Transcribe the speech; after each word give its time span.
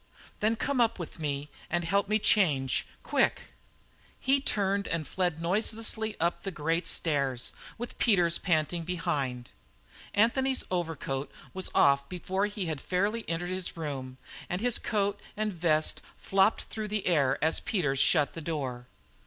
"Then 0.39 0.55
come 0.55 0.81
up 0.81 0.97
with 0.97 1.19
me 1.19 1.51
and 1.69 1.83
help 1.83 2.09
me 2.09 2.17
change. 2.17 2.87
Quick!" 3.03 3.41
He 4.19 4.39
turned 4.41 4.87
and 4.87 5.07
fled 5.07 5.39
noiselessly 5.39 6.19
up 6.19 6.41
the 6.41 6.49
great 6.49 6.87
stairs, 6.87 7.51
with 7.77 7.99
Peters 7.99 8.39
panting 8.39 8.81
behind. 8.83 9.51
Anthony's 10.15 10.63
overcoat 10.71 11.31
was 11.53 11.69
off 11.75 12.09
before 12.09 12.47
he 12.47 12.65
had 12.65 12.81
fairly 12.81 13.29
entered 13.29 13.51
his 13.51 13.77
room 13.77 14.17
and 14.49 14.59
his 14.59 14.79
coat 14.79 15.19
and 15.37 15.53
vest 15.53 16.01
flopped 16.17 16.61
through 16.63 16.87
the 16.87 17.05
air 17.05 17.37
as 17.39 17.59
Peters 17.59 17.99
shut 17.99 18.33
the 18.33 18.41
door. 18.41 18.87